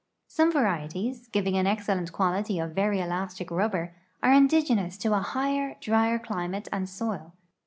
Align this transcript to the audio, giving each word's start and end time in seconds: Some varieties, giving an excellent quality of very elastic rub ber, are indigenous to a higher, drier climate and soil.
Some 0.27 0.51
varieties, 0.51 1.27
giving 1.27 1.55
an 1.57 1.67
excellent 1.67 2.11
quality 2.11 2.57
of 2.57 2.71
very 2.71 2.99
elastic 2.99 3.51
rub 3.51 3.73
ber, 3.73 3.93
are 4.23 4.33
indigenous 4.33 4.97
to 4.97 5.13
a 5.13 5.19
higher, 5.19 5.75
drier 5.79 6.17
climate 6.17 6.67
and 6.71 6.89
soil. 6.89 7.33